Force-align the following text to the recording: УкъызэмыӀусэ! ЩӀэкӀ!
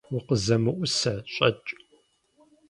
УкъызэмыӀусэ! 0.15 1.13
ЩӀэкӀ! 1.33 1.69